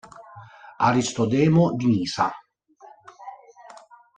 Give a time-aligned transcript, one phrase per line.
[0.79, 2.27] Aristodemo di Nisa